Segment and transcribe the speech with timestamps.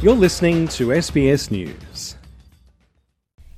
[0.00, 2.14] You're listening to SBS News.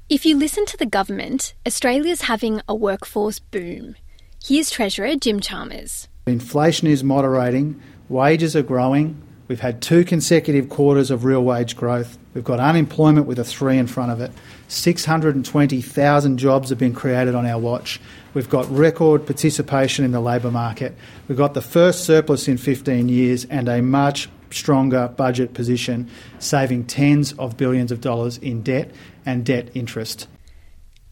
[0.08, 3.95] If you listen to the government, Australia's having a workforce boom.
[4.42, 6.08] Here's Treasurer Jim Chalmers.
[6.26, 9.21] Inflation is moderating, wages are growing.
[9.48, 12.16] We've had two consecutive quarters of real wage growth.
[12.32, 14.32] We've got unemployment with a three in front of it.
[14.68, 18.00] 620,000 jobs have been created on our watch.
[18.32, 20.96] We've got record participation in the labour market.
[21.29, 26.85] We've got the first surplus in 15 years and a much stronger budget position, saving
[26.85, 28.91] tens of billions of dollars in debt
[29.25, 30.27] and debt interest.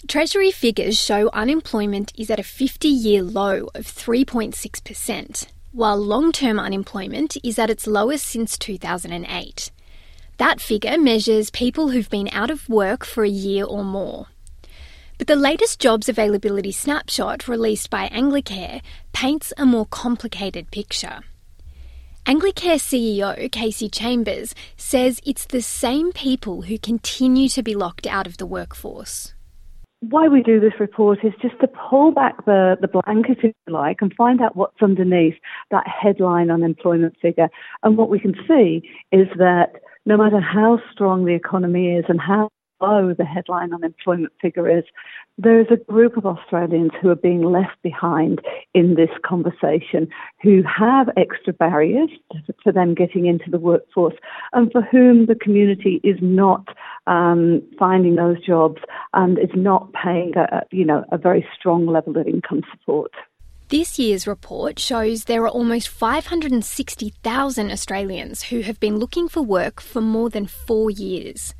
[0.06, 6.58] Treasury figures show unemployment is at a 50 year low of 3.6%, while long term
[6.58, 9.70] unemployment is at its lowest since 2008.
[10.38, 14.28] That figure measures people who've been out of work for a year or more.
[15.18, 18.82] But the latest jobs availability snapshot released by Anglicare
[19.12, 21.24] paints a more complicated picture.
[22.28, 28.26] Anglicare CEO Kasy Chambers says it's the same people who continue to be locked out
[28.26, 29.32] of the workforce.
[30.00, 33.72] Why we do this report is just to pull back the, the blanket, if you
[33.72, 35.36] like, and find out what's underneath
[35.70, 37.48] that headline unemployment figure.
[37.82, 42.20] And what we can see is that no matter how strong the economy is and
[42.20, 44.84] how low the headline unemployment figure is,
[45.36, 48.40] there is a group of Australians who are being left behind
[48.74, 50.08] in this conversation,
[50.42, 52.10] who have extra barriers
[52.62, 54.14] for them getting into the workforce,
[54.52, 56.68] and for whom the community is not
[57.06, 58.82] um, finding those jobs
[59.14, 63.12] and is not paying a, you know a very strong level of income support.
[63.68, 69.82] This year's report shows there are almost 560,000 Australians who have been looking for work
[69.82, 71.54] for more than four years.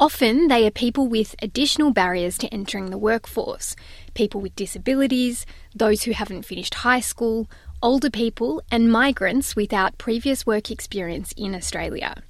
[0.00, 3.74] Often they are people with additional barriers to entering the workforce
[4.14, 7.48] people with disabilities, those who haven't finished high school,
[7.82, 12.22] older people, and migrants without previous work experience in Australia.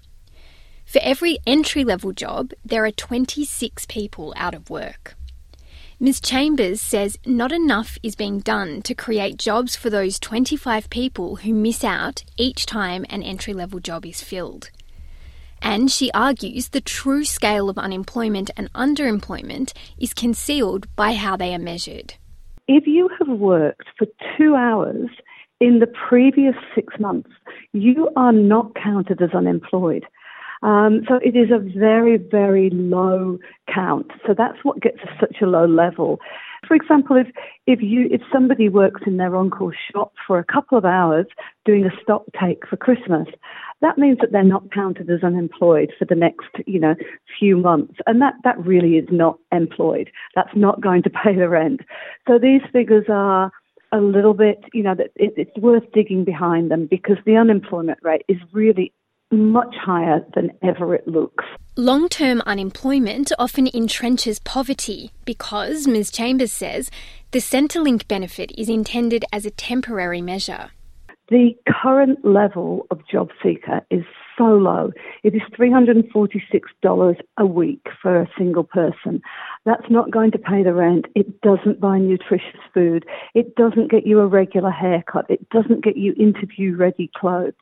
[0.86, 5.14] For every entry level job, there are 26 people out of work.
[6.00, 6.20] Ms.
[6.20, 11.52] Chambers says not enough is being done to create jobs for those 25 people who
[11.52, 14.70] miss out each time an entry level job is filled.
[15.62, 21.54] And she argues the true scale of unemployment and underemployment is concealed by how they
[21.54, 22.14] are measured.
[22.66, 25.08] If you have worked for two hours
[25.60, 27.30] in the previous six months,
[27.72, 30.04] you are not counted as unemployed.
[30.62, 33.38] Um, so it is a very, very low
[33.72, 34.10] count.
[34.26, 36.20] So that's what gets us such a low level.
[36.66, 37.28] For example, if,
[37.66, 41.26] if you if somebody works in their uncle's shop for a couple of hours
[41.64, 43.28] doing a stock take for Christmas,
[43.80, 46.94] that means that they're not counted as unemployed for the next, you know,
[47.38, 47.94] few months.
[48.06, 50.10] And that, that really is not employed.
[50.34, 51.80] That's not going to pay the rent.
[52.26, 53.52] So these figures are
[53.92, 57.98] a little bit, you know, that it, it's worth digging behind them because the unemployment
[58.02, 58.92] rate is really
[59.30, 61.44] much higher than ever it looks.
[61.80, 66.10] Long term unemployment often entrenches poverty because, Ms.
[66.10, 66.90] Chambers says,
[67.30, 70.72] the Centrelink benefit is intended as a temporary measure.
[71.28, 74.02] The current level of job seeker is
[74.36, 74.90] so low.
[75.22, 79.20] It is $346 a week for a single person.
[79.64, 81.06] That's not going to pay the rent.
[81.14, 83.04] It doesn't buy nutritious food.
[83.34, 85.26] It doesn't get you a regular haircut.
[85.28, 87.54] It doesn't get you interview ready clothes.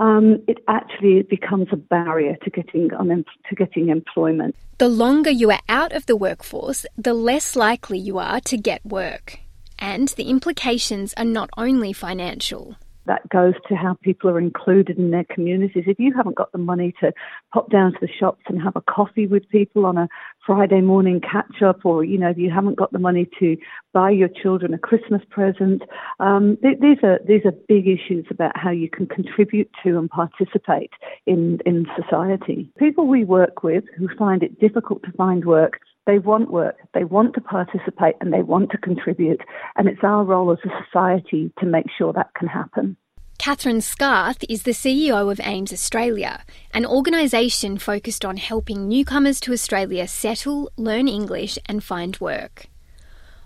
[0.00, 4.56] Um, it actually becomes a barrier to getting, to getting employment.
[4.78, 8.84] The longer you are out of the workforce, the less likely you are to get
[8.84, 9.38] work.
[9.78, 15.10] And the implications are not only financial that goes to how people are included in
[15.10, 15.84] their communities.
[15.86, 17.12] If you haven't got the money to
[17.52, 20.08] pop down to the shops and have a coffee with people on a
[20.46, 23.56] Friday morning catch up, or you know, if you haven't got the money to
[23.92, 25.82] buy your children a Christmas present,
[26.20, 30.10] um, th- these are these are big issues about how you can contribute to and
[30.10, 30.92] participate
[31.26, 32.70] in in society.
[32.78, 37.04] People we work with who find it difficult to find work they want work, they
[37.04, 39.40] want to participate, and they want to contribute.
[39.76, 42.96] And it's our role as a society to make sure that can happen.
[43.38, 49.52] Catherine Scarth is the CEO of AMES Australia, an organisation focused on helping newcomers to
[49.52, 52.68] Australia settle, learn English, and find work.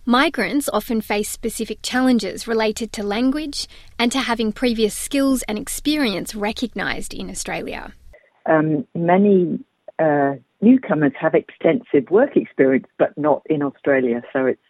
[0.04, 3.68] Migrants often face specific challenges related to language
[3.98, 7.92] and to having previous skills and experience recognised in Australia.
[8.46, 9.58] Um, many
[9.98, 14.22] uh, newcomers have extensive work experience, but not in Australia.
[14.32, 14.60] So it's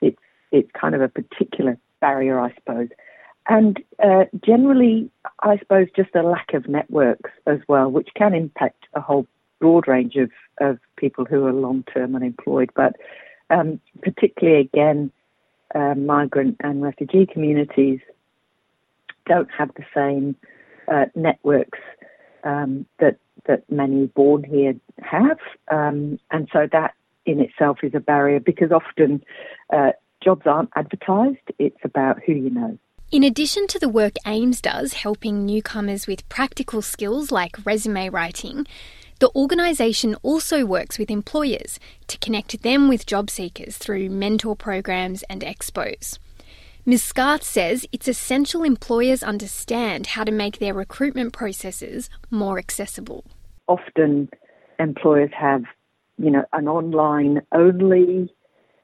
[0.00, 0.22] it's
[0.52, 2.88] it's kind of a particular barrier, I suppose.
[3.48, 5.10] And uh, generally,
[5.40, 9.26] I suppose just a lack of networks as well, which can impact a whole
[9.60, 10.30] broad range of,
[10.60, 12.70] of people who are long term unemployed.
[12.74, 12.96] But
[13.50, 15.12] um, particularly, again,
[15.74, 18.00] uh, migrant and refugee communities
[19.26, 20.36] don't have the same
[20.92, 21.78] uh, networks
[22.44, 25.38] um, that that many born here have,
[25.70, 26.94] um, and so that
[27.24, 29.22] in itself is a barrier because often
[29.72, 31.38] uh, jobs aren't advertised.
[31.58, 32.78] It's about who you know.
[33.12, 38.66] In addition to the work AMES does, helping newcomers with practical skills like resume writing,
[39.20, 41.78] the organisation also works with employers
[42.08, 46.18] to connect them with job seekers through mentor programs and expos.
[46.84, 47.02] Ms.
[47.02, 53.24] Scarth says it's essential employers understand how to make their recruitment processes more accessible.
[53.68, 54.30] Often
[54.78, 55.64] employers have,
[56.18, 58.32] you know, an online only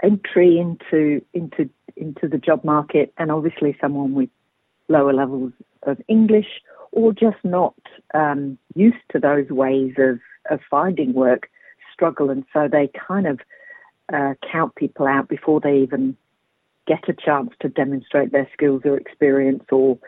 [0.03, 4.31] entry into into into the job market and obviously someone with
[4.89, 5.53] lower levels
[5.85, 6.61] of English
[6.93, 7.75] or just not
[8.15, 10.21] um, used to those ways of,
[10.51, 11.49] of finding work
[11.93, 12.31] struggle.
[12.31, 13.41] And so they kind of
[14.13, 16.17] uh, count people out before they even
[16.87, 19.99] get a chance to demonstrate their skills or experience or,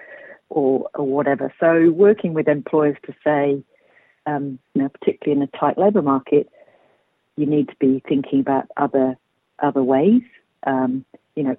[0.50, 1.52] or, or whatever.
[1.58, 3.62] So working with employers to say,
[4.26, 6.48] um, you know, particularly in a tight labour market,
[7.36, 9.16] you need to be thinking about other
[9.62, 10.22] other ways.
[10.66, 11.04] Um,
[11.36, 11.56] you know,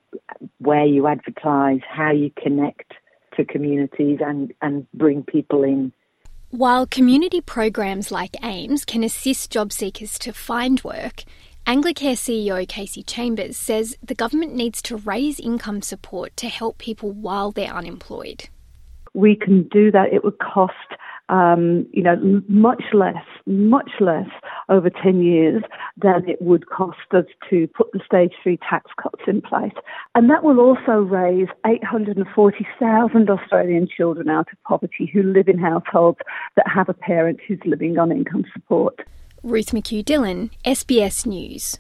[0.60, 2.94] where you advertise, how you connect
[3.36, 5.92] to communities and, and bring people in.
[6.52, 11.24] While community programs like AMES can assist job seekers to find work,
[11.68, 17.12] Anglicare CEO Kasy Chambers says the government needs to raise income support to help people
[17.12, 18.48] while they're unemployed.
[19.14, 20.14] We can do that.
[20.14, 20.74] It would cost
[21.30, 22.16] um, you know,
[22.48, 24.30] much less, much less
[24.70, 25.64] over 10 years
[25.98, 29.74] than it would cost us to put the stage three tax cuts in place.
[30.14, 36.20] And that will also raise 840,000 Australian children out of poverty who live in households
[36.56, 39.00] that have a parent who's living on income support.
[39.44, 41.78] Ruth McHugh Dillon, SBS News.